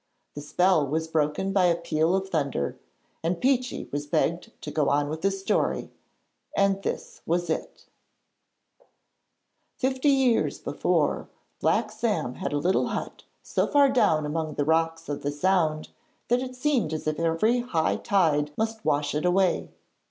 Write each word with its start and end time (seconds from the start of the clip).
The 0.33 0.41
spell 0.41 0.87
was 0.87 1.07
broken 1.07 1.53
by 1.53 1.65
a 1.65 1.75
peal 1.75 2.15
of 2.15 2.27
thunder, 2.29 2.75
and 3.23 3.39
Peechy 3.39 3.85
was 3.91 4.07
begged 4.07 4.51
to 4.63 4.71
go 4.71 4.89
on 4.89 5.09
with 5.09 5.21
his 5.21 5.39
story, 5.39 5.91
and 6.57 6.81
this 6.81 7.21
was 7.27 7.51
it: 7.51 7.85
Fifty 9.77 10.09
years 10.09 10.57
before, 10.57 11.29
Black 11.59 11.91
Sam 11.91 12.33
had 12.33 12.51
a 12.51 12.57
little 12.57 12.87
hut 12.87 13.25
so 13.43 13.67
far 13.67 13.89
down 13.89 14.25
among 14.25 14.55
the 14.55 14.65
rocks 14.65 15.07
of 15.07 15.21
the 15.21 15.31
Sound 15.31 15.89
that 16.29 16.41
it 16.41 16.55
seemed 16.55 16.93
as 16.93 17.05
if 17.05 17.19
every 17.19 17.59
high 17.59 17.97
tide 17.97 18.49
must 18.57 18.83
wash 18.83 19.13
it 19.13 19.23
away. 19.23 19.69